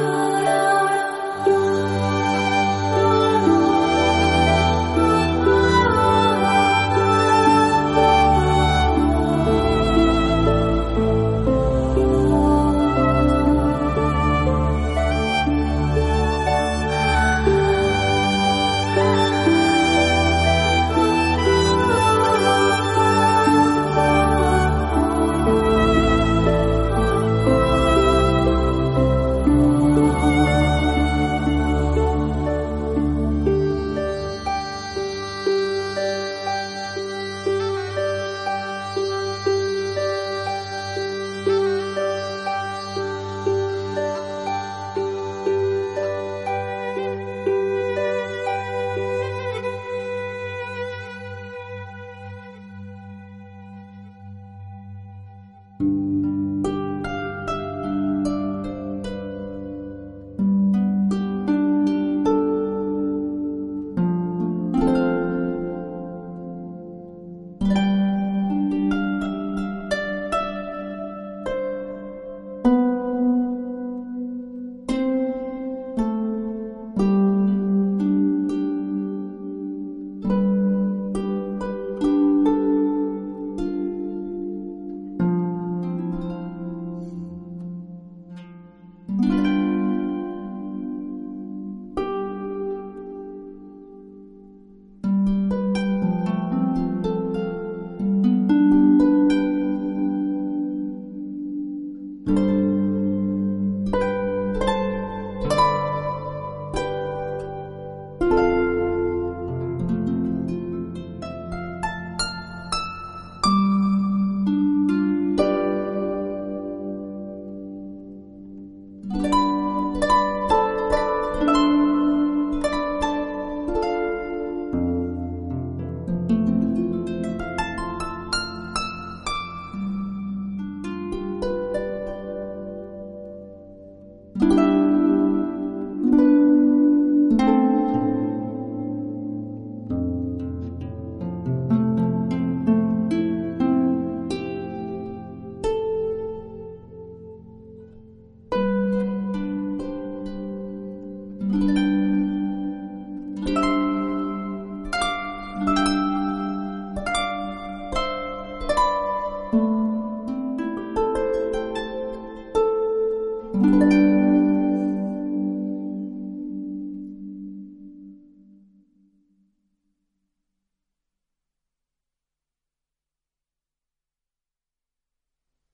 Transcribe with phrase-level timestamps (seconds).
[0.00, 0.29] love.